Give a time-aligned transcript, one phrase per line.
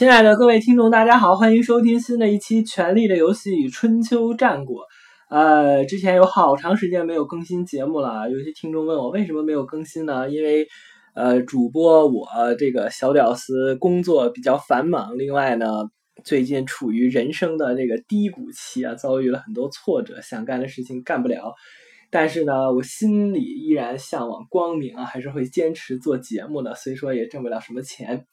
[0.00, 4.80] 亲爱的各位听众，大家好，欢迎收听新的一期《权力的游戏与春秋战国》。
[5.28, 10.30] 呃，之前有好长时间没有更新节目了，有些听众问我为什么没有更新呢？
[10.30, 10.66] 因为
[11.14, 12.26] 呃，主播我
[12.58, 15.66] 这个小屌丝工作比较繁忙，另外呢，
[16.24, 21.52] 最近处于人生的这个低谷期啊，遭遇了很多挫折，想干的事情干不了。
[22.12, 26.74] 但是呢，我心里依然向往光明啊，还是会坚持做节目的。
[26.74, 28.26] 虽说也挣不了什么钱。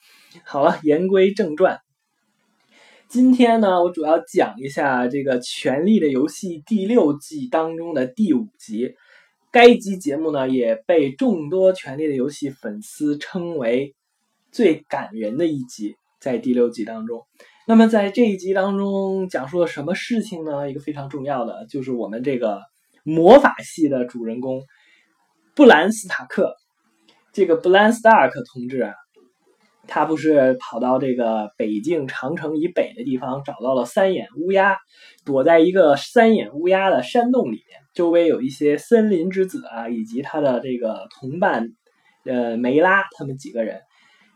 [0.44, 1.80] 好了，言归正传。
[3.08, 8.96] 今天呢，我主要讲一下这个《权力的游戏》第六季当中的第五集。
[9.52, 13.94] 该集节目呢，也被众多《权力的游戏》粉丝称为
[14.52, 17.22] 最感人的一集，在第六集当中。
[17.68, 20.72] 那么在这一集当中，讲述了什么事情呢？
[20.72, 22.60] 一个非常重要的，就是我们这个。
[23.08, 24.64] 魔法系的主人公
[25.56, 26.54] 布兰斯塔克，
[27.32, 28.94] 这个布兰斯塔克同志啊，
[29.88, 34.78] 他不是跑到这个北境长城以北的地方，找到了三眼乌鸦，
[35.24, 41.70] 躲在一个三眼乌鸦的山洞里面，周围有一些森林之子啊，以及他的这个同伴，
[42.26, 43.80] 呃，梅拉他们几个人。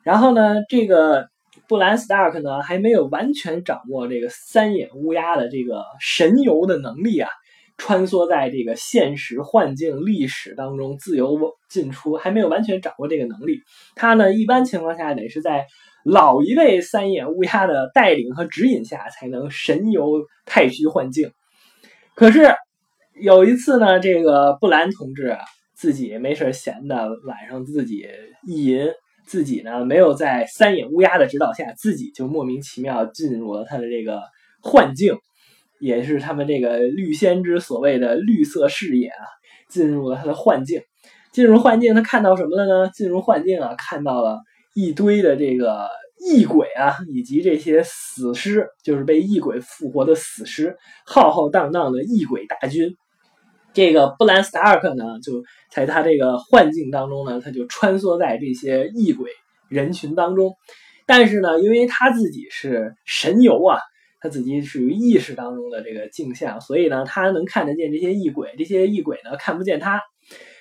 [0.01, 1.27] 然后呢，这个
[1.67, 7.29] 布兰斯塔克呢，还没有完全掌握这个三眼乌鸦的这个神游的能力啊。
[7.77, 11.37] 穿梭在这个现实幻境、历史当中自由
[11.69, 13.59] 进出，还没有完全掌握这个能力。
[13.95, 15.65] 他呢，一般情况下得是在
[16.03, 21.31] 老一辈三眼乌鸦的带领和指引下，才能神游太虚幻境。
[22.15, 22.53] 可是
[23.19, 25.39] 有一次呢，这个布兰同志啊
[25.73, 28.07] 自己没事闲的，晚上自己
[28.47, 28.87] 意淫，
[29.25, 34.21] 自己呢没有在三眼乌鸦的指导下，自己就莫名其妙进入了他的这个
[34.61, 35.17] 幻境。
[35.81, 39.25] 也是他们这个绿先知所谓的绿色视野啊，
[39.67, 40.83] 进入了他的幻境。
[41.33, 42.91] 进入幻境，他看到什么了呢？
[42.93, 44.39] 进入幻境啊，看到了
[44.75, 52.95] 一堆的这个异鬼啊，以及这些死尸，就是被异鬼复活的死尸，浩浩荡荡的异鬼大军。
[53.73, 55.41] 这个布兰斯塔克呢，就
[55.71, 59.31] 在他这个幻境当中呢，他就穿梭在这些异鬼
[59.67, 60.53] 人群当中。
[61.07, 63.79] 但是呢，因为他自己是神游啊。
[64.21, 69.99] 他自己属于意识当中的这个镜像，所以呢，他能看得见这些异鬼，这些异鬼呢看不见他。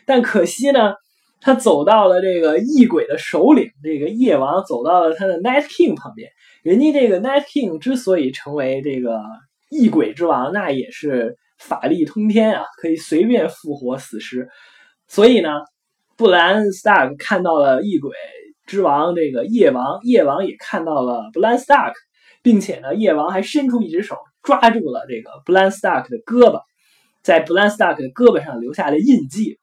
[0.06, 0.94] 但可惜呢，
[1.43, 6.31] 他走到了这个异鬼的首领，这个夜王走到了他的 Night King 旁边。
[6.62, 9.21] 人家这个 Night King 之所以成为这个
[9.71, 14.48] 异鬼之王，那也是法力通天啊，可以随便复活死尸。
[15.06, 15.50] 所以呢，
[16.16, 18.12] 布兰斯塔克看到了异鬼
[18.66, 21.94] 之王这个夜王，夜王也看到了布兰斯塔克。
[22.43, 26.62] 并且呢，夜王还伸出一只手抓住了这个布兰斯塔克的胳膊，
[27.23, 29.59] 在布兰斯塔克的胳膊上留下了印记，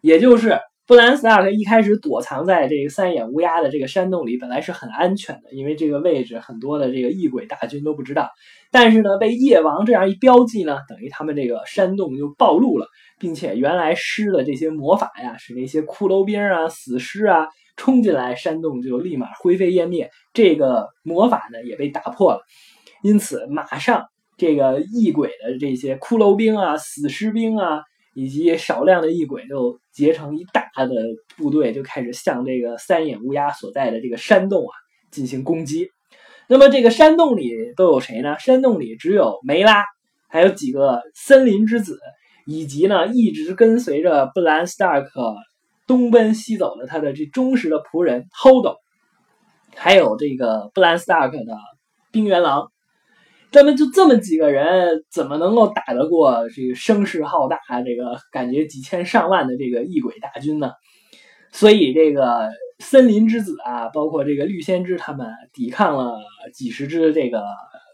[0.00, 8.30] 也就是布兰斯塔克一开始躲藏在这个三眼乌鸦的这个山洞里，本来是很安全的，因为这个位置很多的这个异鬼大军都不知道。
[8.70, 12.86] 但是呢，被夜王这样一标记呢，等于他们这个山洞就暴露了，
[13.18, 17.46] 并且原来施的这些魔法呀，是那些骷髅兵啊、死尸啊。
[17.76, 20.10] 冲进来，山洞就立马灰飞烟灭。
[20.32, 22.40] 这个魔法呢也被打破了，
[23.02, 24.06] 因此马上
[24.36, 27.82] 这个异鬼的这些骷髅兵啊、死尸兵啊，
[28.14, 30.94] 以及少量的异鬼就结成一大的
[31.36, 34.72] 部队，就开始向这个三眼乌鸦所在的这个山洞啊
[35.10, 35.88] 进行攻击。
[36.48, 38.38] 那么这个山洞里都有谁呢？
[38.38, 39.84] 山洞里只有梅拉，
[40.28, 41.98] 还有几个森林之子，
[42.46, 45.34] 以及呢一直跟随着布兰斯塔克。
[45.86, 48.76] 东奔西走的他的这忠实的仆人 Holdo，
[49.76, 51.56] 还有这个布兰斯塔克的
[52.10, 52.72] 冰原狼，
[53.52, 60.72] 咱们就这么几个人，怎么能够打得过这个声势浩大、这个感觉几千上万的这个异鬼大军呢？
[61.52, 66.18] 所以这个森林之子啊，包括这个绿先知他们，抵抗了
[66.52, 67.44] 几十只这个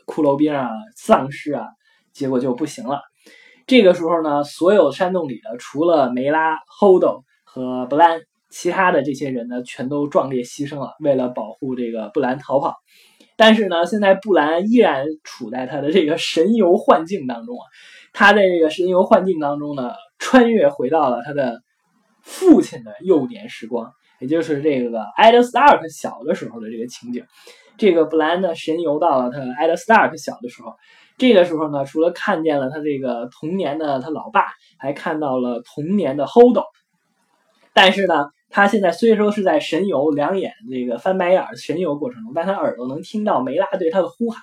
[0.06, 1.66] 骷髅兵啊、丧尸啊，
[2.12, 3.02] 结果就不行了。
[3.66, 7.22] 这个时候呢，所有山洞里的除了梅拉、Holdo。
[7.54, 12.76] 和布兰，其他的这些人呢，全都壮烈牺牲了，为了保护这个布兰逃跑。
[13.36, 17.64] 但是呢，现在布兰依然处在他的这个神游幻境当中啊。
[18.14, 21.60] 他在这个神游幻境当中呢，穿越回到了他的
[22.22, 27.22] 父亲的幼年时光，也就是这个艾德斯塔克小的时候的这个情景。
[27.76, 30.72] 这个布兰呢，神游到了他艾德斯塔克小的时候。
[31.18, 34.46] 这个时候呢，除了看见了他这个童年的他老爸，
[34.78, 36.64] 还看到了童年的 Holdo。
[37.74, 44.42] 但是呢，他现在虽说是在神游，两眼这个翻白眼神游过程中，但他耳朵能听到梅拉对他的呼喊。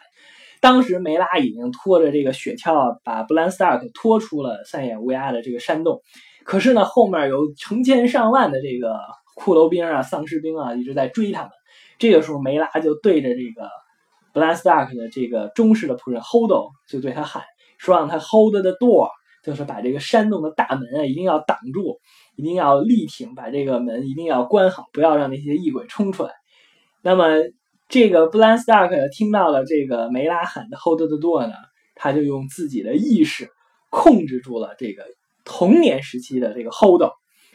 [0.61, 6.01] 当时梅拉已经拖着这个雪橇，把布兰斯塔克拖出了三眼乌鸦的这个山洞。
[6.43, 8.97] 可是呢，后面有成千上万的这个
[9.37, 11.51] 骷髅兵啊、丧尸兵啊一直在追他们。
[11.97, 13.69] 这个时候，梅拉就对着这个
[14.33, 17.43] 布兰斯达克的这个忠实的仆人 Holdo 就对他喊
[17.77, 19.09] 说，让他 hold the door，
[19.43, 21.99] 就是把这个山洞的大门啊一定要挡住，
[22.39, 26.31] 一定要力挺，把这个门一定要关好，不要让那些异鬼冲出来。
[27.01, 27.25] 那么
[27.89, 31.53] 这个布兰斯达克听到了这个梅拉喊的 hold the door 呢，
[31.95, 33.50] 他就用自己的意识
[33.89, 35.03] 控制住了这个
[35.44, 37.01] 童年时期的这个 Hold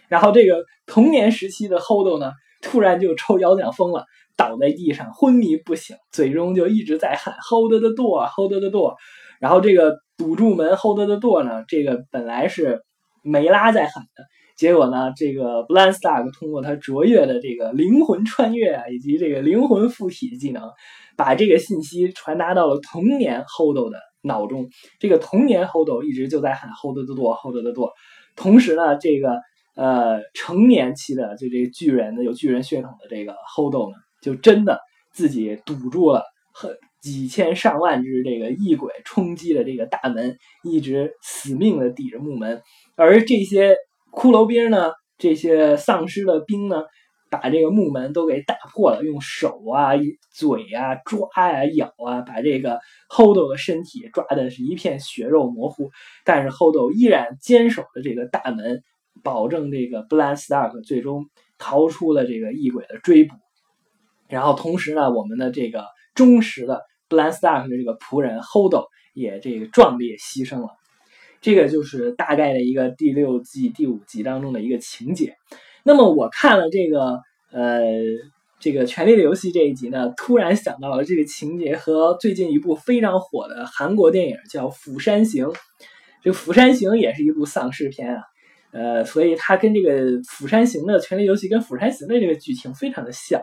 [0.08, 4.04] 然后这个童年时期的 Hold 呢，突然就抽腰奖疯了。
[4.36, 8.96] 倒在地上昏迷不醒，嘴中就一直在喊 “hold the door”，“hold the door”。
[9.38, 12.82] 然后这个堵住门 “hold the door” 呢，这个本来是
[13.22, 14.24] 梅拉在喊的，
[14.56, 20.70] 结果呢，这个 b l a n s t a r k 通过他卓越的这个灵魂穿越啊，以及这个灵魂附体技能，
[21.16, 24.68] 把这个信息传达到了童年 Hold 的脑中。
[25.00, 27.90] 这个童年 Hold 一直就在喊 “hold the door”，“hold the door”。
[28.36, 29.40] 同时呢，这个
[29.76, 33.96] 呃成年期的就这个巨人的有巨人血统的这个 Hold 呢。
[34.22, 34.80] 就真的
[35.12, 36.24] 自己堵住了，
[36.54, 42.62] 很几千上万只这个异鬼冲击了这个大门，一直死命的抵着木门。
[42.96, 43.76] 而这些
[44.16, 46.84] 骷髅兵呢，这些丧尸的兵呢，
[47.30, 49.92] 把这个木门都给打破了，用手啊、
[50.32, 52.78] 嘴啊抓呀、咬啊，把这个
[53.10, 55.90] Hodo 的身体抓的是一片血肉模糊。
[56.24, 58.82] 但是 Hodo 依然坚守着这个大门，
[59.22, 61.26] 保证这个 Bland Stark 最终
[61.58, 63.34] 逃出了这个异鬼的追捕。
[64.28, 65.84] 然后同时呢，我们的这个
[66.14, 70.68] 忠实的 Bland Stark 的这个仆人 Hodo 也这个壮烈牺牲了。
[71.44, 75.34] 这个就是大概的一个第六季第五集当中的一个情节。
[75.82, 77.20] 那么我看了这个
[77.52, 77.82] 呃
[78.58, 85.44] 这个《权力的游戏》这一集呢，突然想到了这个情节和最近一部非常火的韩国电影叫《釜山行》。
[86.22, 88.22] 这《釜山行》也是一部丧尸片啊，
[88.72, 93.42] 呃，所以它跟这个《釜山行》的《权力游戏》跟《釜山行》的这个剧情非常的像。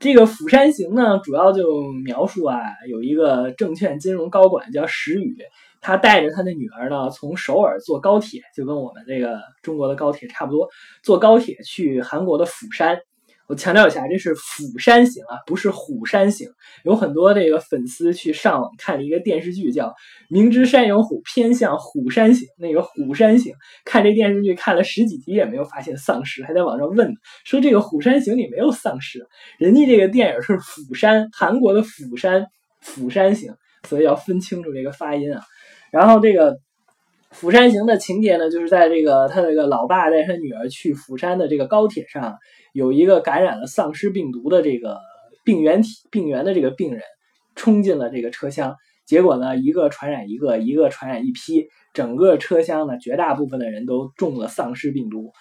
[0.00, 2.58] 这个《釜山行》呢，主要就描述啊，
[2.90, 5.36] 有一个证券金融高管叫石宇，
[5.82, 10.68] 他带着他的女儿呢，从首尔坐高铁，就跟我们这个中国的高铁差不多，
[11.02, 12.98] 坐高铁去韩国的釜山。
[13.48, 16.48] 我强调一下，这是釜山行啊，不是虎山行。
[16.84, 19.88] 有很多这个粉丝去上网看了一个电视剧，叫
[20.30, 22.46] 《明知山有虎，偏向虎山行》。
[22.56, 23.52] 那个虎山行，
[23.84, 27.12] 看这电视剧看了十几集也没有发现丧尸，还在网上问
[27.44, 29.26] 说这个虎山行里没有丧尸，
[29.58, 32.46] 人家这个电影是釜山，韩国的釜山，
[32.80, 33.52] 釜山行，
[33.86, 35.42] 所以要分清楚这个发音啊。
[35.92, 36.58] 然后这个。
[37.34, 42.36] 釜山行的情节呢，就是在这个他这个老爸带他女儿去釜山的这个高铁上，
[42.74, 45.00] 有一个感染了丧尸病毒的这个
[45.42, 47.00] 病原体病原的这个病人
[47.54, 55.32] 冲进了这个车厢，结果呢，一个传染一个，一个传染一批，整个车厢呢，绝大部分的人都中了丧尸病毒。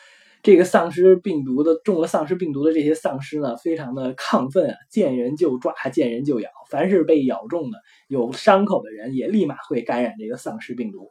[0.43, 7.77] 这个丧尸病毒的中了丧尸病毒的这些丧尸呢，非常的亢奋啊，见人就抓，见人就咬，凡是被咬中的
[8.07, 11.09] 有伤口的人，也立马会感染这个丧尸病毒。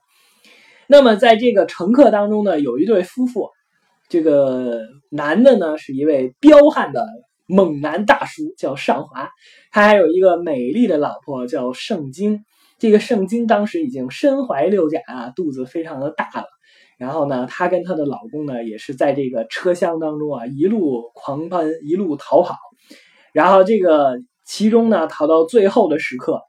[0.88, 3.50] 那么，在这个乘客当中呢，有一对夫妇，
[4.08, 4.80] 这个
[5.10, 7.06] 男的呢是一位彪悍的
[7.46, 9.30] 猛男大叔，叫尚华，
[9.70, 12.44] 他还有一个美丽的老婆叫圣经。
[12.80, 16.46] 这个圣经当时已经身怀六甲啊，肚子非常的大了。
[17.00, 22.56] 然后呢，她跟她的老公呢，也是在这个车厢当中啊，一路狂奔，一路逃跑。
[23.32, 26.42] 然后这个其中呢，逃到最后的时刻，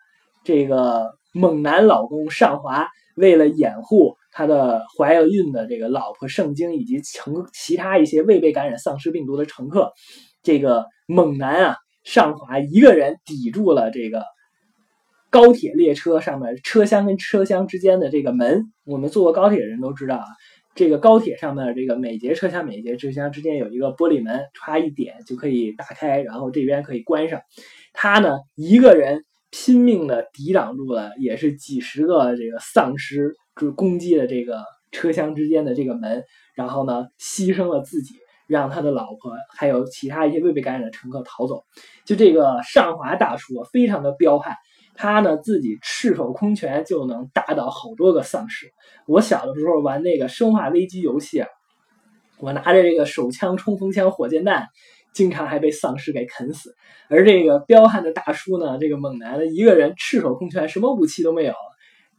[0.44, 4.18] 这个猛男老公尚华为了掩护。
[4.34, 9.92] 他的怀了孕的这个老婆圣经以及乘其他一些未被感染丧尸病毒的乘客，
[10.42, 14.24] 这个猛男啊尚华一个人抵住了这个
[15.32, 18.66] 高铁列车上面车厢跟车厢之间的这个门。
[18.86, 20.26] 我们坐过高铁的人都知道啊，
[20.76, 27.42] 这个高铁上面这个每节车厢每节车厢之间有一个玻璃门，歘一点就可以打开，然后这边可以关上。
[27.94, 33.36] 他呢一个人拼命的抵挡住了，也是几十个这个丧尸。
[33.60, 36.24] 就是攻击了这个车厢之间的这个门，
[36.56, 38.16] 然后呢，牺牲了自己，
[38.52, 41.64] 让他的老婆还有其他一些未被感染的乘客逃走。
[42.06, 44.58] 就这个上华大叔非常的彪悍，
[44.94, 48.68] 他呢自己赤手空拳就能打倒好多个丧尸。
[49.08, 51.48] 我小的时候玩那个生化危机游戏啊，
[52.40, 54.68] 我拿着这个手枪、冲锋枪、火箭弹，
[55.14, 56.76] 经常还被丧尸给啃死。
[57.08, 61.54] 而这个彪悍的大叔呢，这个猛男的一个人赤手空拳，什么武器都没有。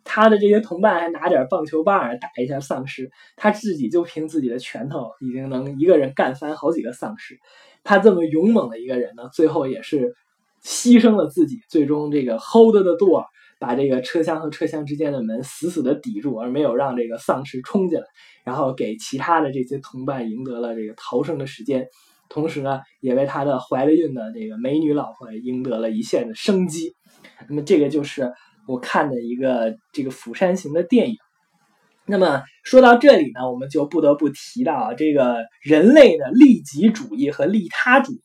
[0.04, 7.38] 他的这些同伴还拿点棒球棒打一下丧尸，他自己就凭自己的拳头已经能一个人干翻好几个丧尸。
[7.84, 10.14] 他这么勇猛的一个人呢，最后也是
[10.62, 13.24] 牺牲了自己，最终这个 hold the door，
[13.58, 18.04] 把这个车厢和车厢之间的门死死的抵住，而没有让这个丧尸冲进来，
[18.44, 21.86] 然后给其他的这些同伴赢得了这个逃生的时间，
[22.28, 26.94] 同时呢，也为他的怀了孕的这个美女老婆赢得了一线的生机。
[27.48, 28.32] 那么这个就是
[28.66, 31.16] 我看的一个这个《釜山行》的电影。
[32.06, 38.20] 那么说到这里呢，我们就不得不提到啊，这个人类的利己主义和利他主义。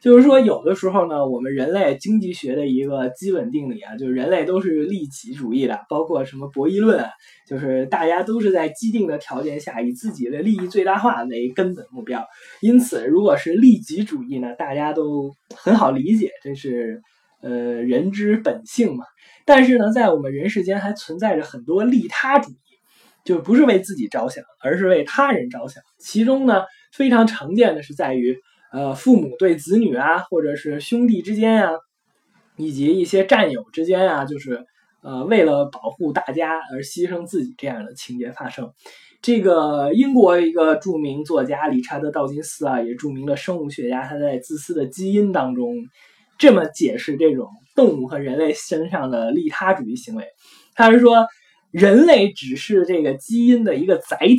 [0.00, 7.04] 就是说，有的时候呢，我们人类经济学的一个基本定理啊，就是人类都是利己主义的，包括什么博弈论，
[7.46, 12.24] 就是大家都是在既定的条件下以自己的利益最大化为根本目标。
[12.62, 17.02] 因此，如果是利己主义呢，大家都很好理解，这是
[17.42, 19.04] 呃人之本性嘛。
[19.44, 22.54] 但是呢，在我们人世间还存在着很多利他主义，
[23.24, 25.82] 就不是为自己着想，而是为他人着想。
[25.98, 28.38] 其中呢，非常常见的是在于。
[28.72, 31.72] 呃，父母对子女啊，或者是兄弟之间啊，
[32.54, 34.64] 以及一些战友之间啊，就是
[35.02, 38.70] 呃，为了保护大家而牺牲自己这样的情节发生。
[39.22, 45.74] 这个英国一个著名作家理查德·道金斯啊，也著名的生物学家，他在《自私的基因》当中
[46.38, 47.48] 这么解释这种
[47.80, 50.24] 动物和人类身上的利他主义行为。
[50.74, 51.26] 他是说，
[51.70, 54.38] 人类只是这个基因的一个载体。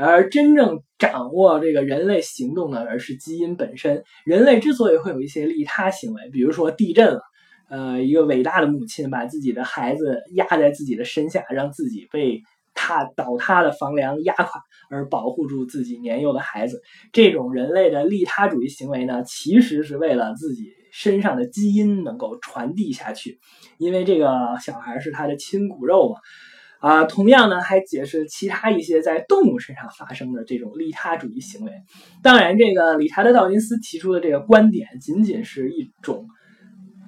[0.00, 4.04] 而真正掌握这个人类行动的，而是基因本身。
[4.24, 7.20] 人类之所以会有一些利他行为，比如说地震了，
[7.68, 12.40] 呃，一个伟大的母亲把自己的孩子压在自己的身下，让自己被
[12.74, 16.80] 塌倒塌的房梁压垮，而保护住自己年幼的孩子。
[17.12, 23.38] 这种人类的利他主义行为呢，其实是为了自己身上的基因能够传递下去，
[23.78, 26.20] 因为这个小孩是他的亲骨肉嘛。
[26.80, 31.72] 啊，同样呢，还解释其他一些在动物身上发生的这种利他主义行为。
[32.22, 36.28] 当然，这个理查德·道金斯提出的这个观点仅仅是一种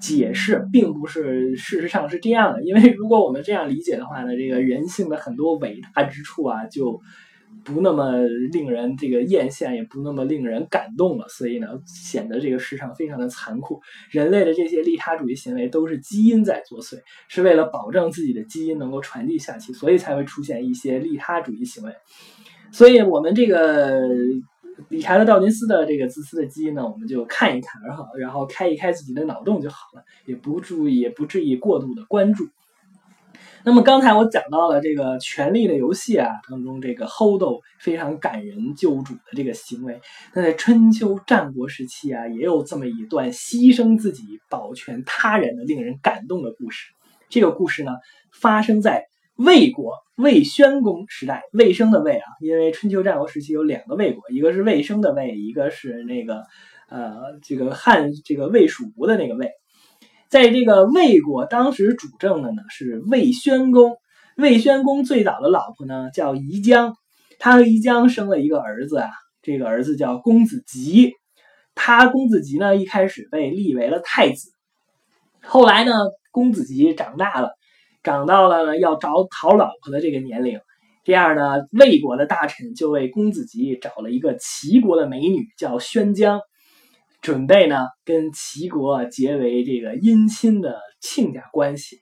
[0.01, 2.65] 解释，并不是事实上是这样的。
[2.65, 7.01] 因为如果我们这样理解的话呢，这个人性的很多伟大之处啊，就。
[7.64, 8.16] 不那么
[8.52, 13.80] 令人这个艳羡，也不那么令人感动了，所以呢，显得这个世上非常的残酷。
[14.11, 21.92] 人类的这些利他主义行为都是基因在作祟，是为了保证自己的基因能够传递下去，所以才会出现一些利他主义行为。
[22.73, 24.00] 所以，我们这个
[24.88, 32.49] 理查德·道金斯的这个自私的基因呢，我们就看一看，然后然后开一开自己的脑洞就好了，也不注意，也不至于过度的关注。
[33.62, 40.00] 那么刚才我讲到了这个《权力的游戏》啊当中，这个 Holdo 非常感人救主的这个行为。
[40.35, 46.87] 那在春秋战国时期啊，也有这么一段牺牲自己保全他人的令人感动的故事。
[47.29, 47.93] 这个故事呢，
[48.33, 49.05] 发生在
[49.37, 51.43] 魏国魏宣公时代。
[51.52, 56.45] 魏生的魏啊，因为春秋战国时期有两个魏国，一个是魏生的魏，一个是那个
[56.88, 59.50] 呃这个汉这个魏蜀吴的那个魏。
[60.31, 63.97] 在这个魏国，当时主政的呢是魏宣公。
[64.37, 66.95] 魏宣公最早的老婆呢叫宜姜，
[67.41, 69.11] 他和宜姜生了一个儿子啊，
[69.43, 71.15] 这个儿子叫公子吉。
[71.75, 74.53] 他公子吉呢一开始被立为了太子，
[75.43, 75.93] 后来呢
[76.31, 77.51] 公子吉长大了，
[78.05, 80.61] 长到了要找讨老婆的这个年龄，
[81.03, 86.41] 这样呢魏国的大臣就为公子吉找了一个齐国的美女，叫宣姜。
[87.21, 91.99] 准备呢，跟齐国结为这个姻亲的亲家关系，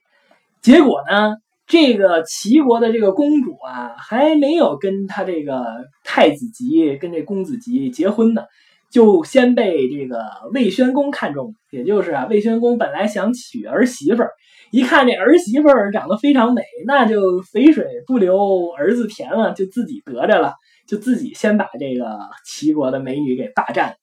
[0.61, 1.35] 结果呢，
[1.67, 5.63] 这个齐国的这个公主啊，还没有跟他这个
[6.03, 8.43] 太子吉跟这公子吉结婚呢，
[8.89, 10.23] 就先被这个
[10.53, 11.53] 魏宣公看中。
[11.71, 14.31] 也就是啊，魏宣公本来想娶儿媳妇儿，
[14.71, 20.55] 一看这儿媳妇儿长得非常美，那就肥水不流儿子田了，就自己得着了，
[20.87, 23.97] 就自己先把这个齐国的美女给霸占。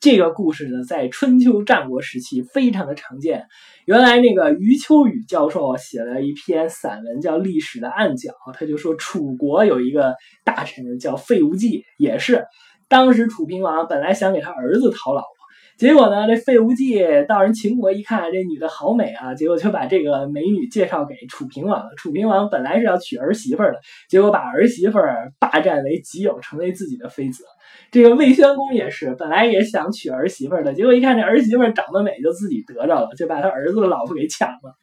[0.00, 3.46] 这个故事呢，在春秋战国时期非常的常见。
[3.84, 10.14] 原来那个余秋雨教授写了一篇散文，叫《历史的暗角》，他就说楚国有一个
[10.44, 12.46] 大臣叫费无忌，也是
[12.88, 15.37] 当时楚平王本来想给他儿子讨老婆，
[15.78, 21.90] 结果呢，这费无忌到人秦国一看，这女的好美啊，结果就把这个美女介绍给楚平王了。
[21.96, 23.76] 楚平王本来是要娶儿媳妇的，
[24.08, 24.98] 结果把儿媳妇
[25.38, 27.44] 霸占为己有，成为自己的妃子。
[27.92, 34.74] 这个魏宣公也是，本来也想娶儿媳妇的，结果一看这儿媳妇长得美，就自己得着了，就把他儿子的老婆给抢了。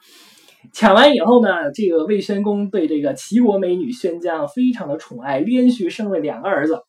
[0.72, 6.80] 抢完以后呢，这个魏宣公对这个齐国美女宣姜非常的宠爱，连续生了两个儿子，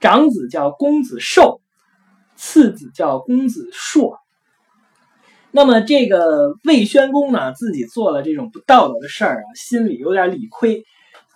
[0.00, 1.62] 长子叫公子寿，
[2.38, 4.18] 次子叫公子硕。
[5.50, 10.84] 那么这个魏宣公呢，自己做了这种不道德的事儿啊，心里有点理亏。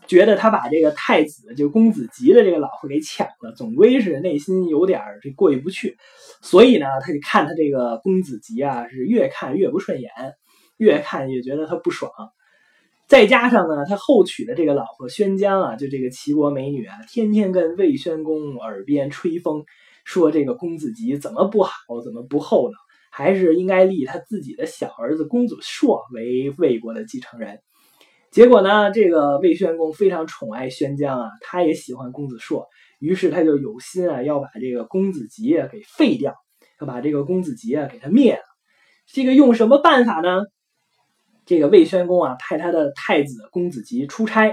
[0.08, 5.96] 觉得他把这个太子就公子吉的这个老婆给抢了，总归是内心有点这过意不去，
[6.42, 10.10] 所以呢，他就看他这个公子吉啊，是越看越不顺眼，
[10.76, 12.10] 越看越觉得他不爽。
[13.06, 19.64] 再加上呢，他后娶的这个老婆宣姜啊，就这个齐国美女啊，天天跟魏宣公耳边吹风，
[20.04, 21.72] 说这个公子吉怎么不好，
[22.04, 22.74] 怎么不厚呢。
[23.14, 27.60] 还是应该立他自己的小儿子公子硕为魏国的继承人。
[28.30, 32.66] 结果呢，这个魏宣公非常宠爱宣姜啊，他也喜欢公子硕，
[33.00, 36.34] 于是他就有心啊要把这个公子吉啊给废掉，
[36.80, 38.42] 要把这个公子吉啊给他灭了。
[39.06, 40.44] 这个用什么办法呢？
[41.44, 44.52] 这个魏宣公啊派他的太子公子吉出差，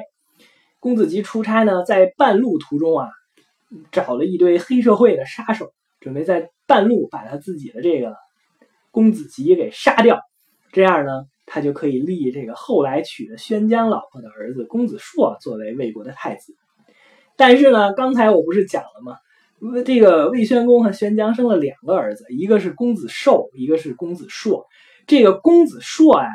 [0.81, 3.07] 公子吉出差呢，在半路途中啊
[3.91, 8.15] 找了一堆黑社会的杀手，准备在半路把他自己的这个
[8.91, 10.19] 公子吉给杀掉，
[10.71, 11.25] 这样呢。
[11.51, 16.53] 他就可以立这个后来娶了宣姜老婆的儿子公子硕作为魏国的太子。
[17.35, 19.17] 但是呢，刚才我不是讲了吗？
[19.83, 24.67] 这个魏宣公和宣姜生了两个儿子，一个是公子寿，一个是公子硕。
[25.07, 26.29] 这个公子硕呀，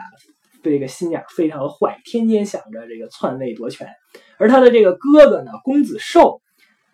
[0.64, 3.86] 这个心眼非常的坏，天天想着这个篡位夺权。
[4.36, 6.40] 而他的这个哥哥呢，公子寿，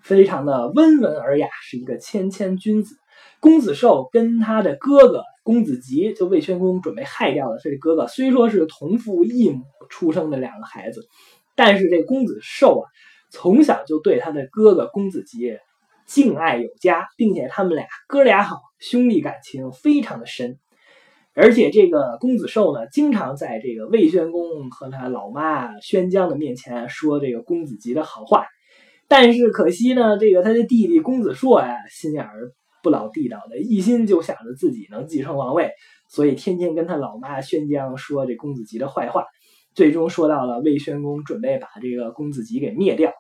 [0.02, 2.96] 非常的温文尔雅，是一个谦谦君子。
[3.40, 5.22] 公子寿跟他的哥哥。
[5.42, 11.08] 公子吉就魏宣公准备害掉的这哥哥，虽说是同父异母出生的两个孩子，
[11.56, 12.86] 但是这公子寿啊，
[13.32, 15.58] 从小就对他的哥哥公子吉
[16.06, 20.58] 敬爱有加，并且他们俩哥俩好，兄弟感情非常的深。
[21.34, 28.46] 而且这个公子寿呢，经常在这个魏宣公和他老妈宣姜的面前说这个公子吉的好话。
[29.10, 32.52] 但是可惜呢，这个他的弟弟公子硕呀，心眼儿。
[32.82, 35.70] 不老地道的，一心就想着自己能继承王位，
[36.08, 39.26] 所以天天跟他老妈宣姜说这公子吉的坏话，
[39.74, 43.12] 最终说到了魏宣公准备把这个公子吉给灭掉。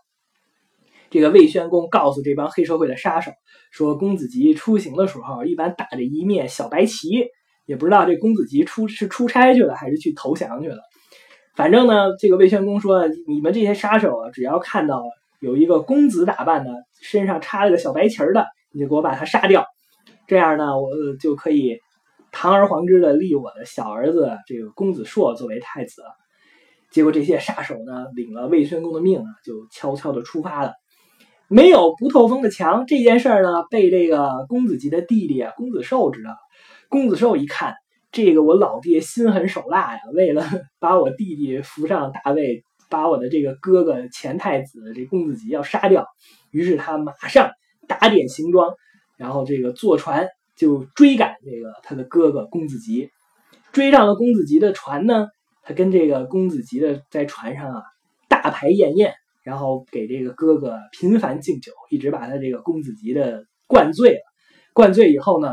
[1.10, 3.32] 这个魏宣公告诉这帮黑社会的杀手
[3.70, 7.26] 说，公子吉出行的时候一般打着一面小白旗，
[7.66, 10.78] 也不知道这公子吉出是出差去了还是去投降去了。
[11.54, 15.02] 反正呢，这个魏宣公说，你们这些杀手啊，只要看到
[15.40, 16.70] 有一个公子打扮的，
[17.02, 18.46] 身上插了个小白旗儿的。
[18.72, 19.66] 你就给我把他杀掉，
[20.28, 21.80] 这样呢，我就可以
[22.30, 26.04] 堂而皇之的立我的小儿子这个公子硕作为太子。
[26.92, 30.74] 结果这些杀手呢，领了魏宣公的命啊，就悄悄的出发了。
[31.48, 36.30] 没有不透风的墙这件事儿呢，被这个公子吉的弟弟啊，公子寿知道。
[36.88, 37.74] 公子寿一看，
[38.12, 40.44] 这个我老爹心狠手辣呀，为了
[40.78, 46.04] 把我弟弟扶上大位，把我的这个哥哥前太子这公子吉要杀掉，
[46.50, 47.50] 于是他马上。
[47.88, 48.72] 打点行装，
[49.16, 53.10] 然后这个坐船就追赶这个他的哥哥公子吉，
[53.72, 55.26] 追上了公子吉的船呢，
[55.64, 57.82] 他跟这个公子吉的在船上啊
[58.28, 64.20] 大排宴宴，然后给这个哥哥频繁敬酒，一直把他这个公子吉的灌醉了。
[64.72, 65.48] 灌醉以后呢，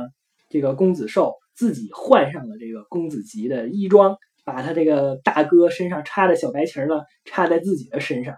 [0.52, 4.16] 这个公子寿自己换上了这个公子吉的衣装，
[4.48, 8.38] 把他这个大哥身上插的小白旗呢插在自己的身上，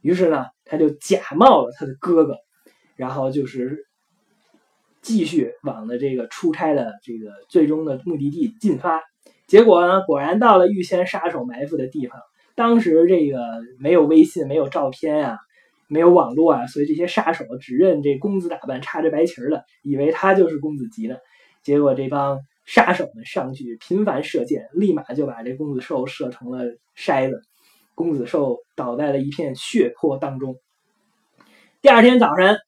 [0.00, 2.36] 于是呢，他就假冒了他的哥哥。
[2.96, 3.86] 然后就是
[5.00, 9.00] 继续往的这个出差的这个最终的目的地进发，
[9.46, 12.20] 结果呢，果然到了预先杀手埋伏的地方。
[12.54, 13.40] 当时这个
[13.78, 15.38] 没有微信，没有照片啊，
[15.88, 21.22] 没有网络啊，所以这些杀手只认这公子打扮、插着白旗的，以为他就是公子吉的。
[21.62, 22.40] 结果这帮
[22.72, 27.42] 杀手们上去频繁射箭，立马就把这公子寿射成了筛子，
[27.96, 30.54] 公子寿倒在了一片血泊当中。
[31.82, 32.58] 第二天早晨。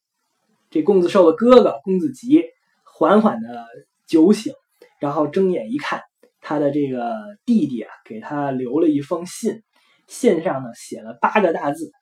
[0.70, 2.42] 这公子寿的哥哥公子吉
[2.82, 3.64] 缓缓的
[4.08, 4.52] 酒醒，
[4.98, 6.00] 然后睁眼一看，
[6.40, 7.14] 他的这个
[7.46, 9.62] 弟弟啊，给他留了一封信，
[10.08, 11.92] 信上呢写了八个大字：“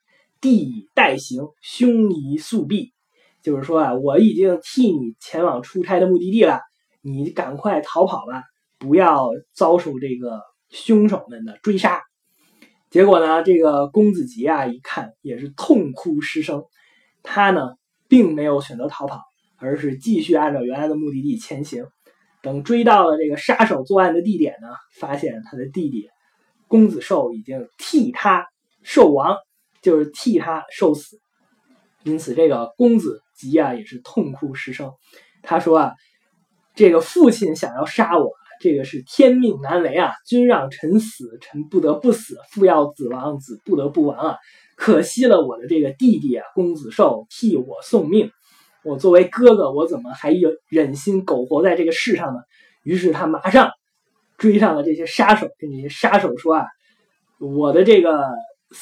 [0.40, 2.94] 弟已代行，兄宜速避。”
[3.42, 6.60] 就是说啊，我已经替你前往出差的目的地了，
[7.02, 8.42] 你赶快逃跑吧，
[8.78, 12.02] 不要遭受这个凶手们的追杀。
[12.90, 16.64] 结果呢，这个公子吉啊，一看也是痛哭失声，
[17.22, 17.70] 他呢。
[18.10, 19.22] 并没有选择逃跑，
[19.56, 21.86] 而是继续按照原来的目的地前行。
[22.42, 24.66] 等追到了这个杀手作案的地点呢，
[24.98, 26.08] 发现他的弟弟
[26.66, 28.48] 公子寿已经替他
[28.82, 29.36] 受亡，
[29.80, 31.20] 就是替他受死。
[32.02, 34.92] 因此，这个公子吉啊也是痛哭失声。
[35.44, 35.94] 他说啊
[36.74, 38.30] ：“这个父亲想要杀我，
[38.60, 40.12] 这个是天命难违啊！
[40.26, 44.36] 君让臣死，臣不得不死；父要子亡，子不得不亡啊！”
[44.76, 48.30] 可惜了我的这个弟弟啊，公子寿替我送命。
[48.82, 52.40] 我作为哥哥，我怎么还有忍心苟活在这个世上呢？
[52.82, 53.70] 于是他马上
[54.38, 56.66] 追上了这些杀手，跟这些杀手说啊
[57.38, 58.30] ：“我的这个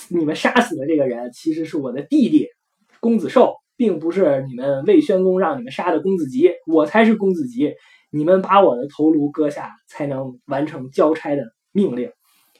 [0.08, 2.46] 你们杀死的这个人，其实是我的弟弟
[3.00, 7.72] 公子寿，并不是你们魏宣公让你们杀的公子吉，我才是公子吉。
[8.10, 12.12] 你们把我的头颅割下，才能完成交差的命令。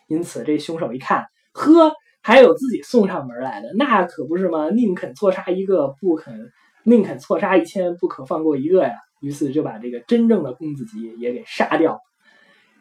[0.07, 4.69] 因此，这凶手一看，呵。”还有自己送上门来的，那可不是吗？
[4.69, 6.51] 宁肯错杀一个，不肯
[6.83, 8.93] 宁肯错杀一千，不可放过一个呀！
[9.23, 12.01] 于是就把这个真正的公子吉也给杀掉。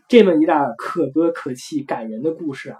[0.10, 2.78] 这么一段可歌可泣、感人的故事啊，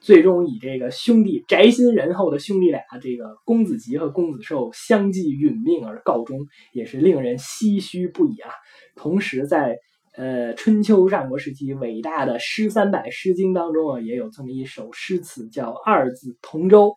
[0.00, 6.38] 最终以这个兄弟宅心仁厚的兄弟俩，这个公子吉和公子寿相继殒命而告终，
[6.72, 8.50] 也是令人唏嘘不已啊。
[8.96, 9.76] 同时，在
[10.16, 16.88] 呃春秋战国时期伟大的诗三百《诗经》当中啊，也有这么一首诗词叫《二子同舟》。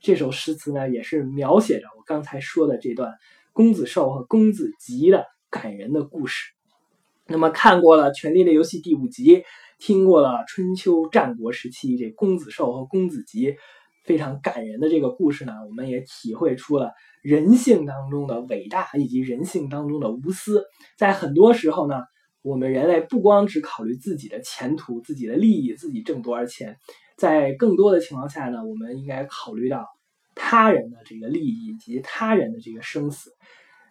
[0.00, 3.12] 这首诗词呢，也是描写着我刚才说的这段
[3.52, 6.52] 公子寿和公子吉的感人的故事。
[7.26, 9.44] 那么看过了《权力的游戏》第五集，
[9.78, 13.56] 听过了春秋战国时期这公子寿和公子吉
[14.04, 20.64] 非常感人的这个故事呢，我们也体会出了人性当中的伟大以及人性当中的无私。
[20.96, 22.02] 在很多时候呢，
[22.42, 26.76] 我们人类不光只考虑自己的前途、自己的利益、自己挣多少钱，
[27.16, 29.86] 在更多的情况下呢，我们应该考虑到
[30.34, 33.30] 他人的这个利益以及他人的这个生死。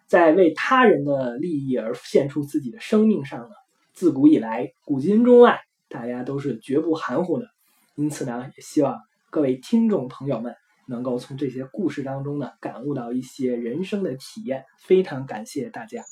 [0.08, 3.50] 在为他人的利益而献出自己的生命上呢，
[3.92, 7.46] 自古以来，古今中外，大家都是绝不含糊的。
[7.94, 10.54] 因此呢，也希望各位听众朋友们
[10.86, 14.64] 能够从这些故事当中呢，感悟到一些人生的体验。
[14.78, 16.02] 非常感谢大家。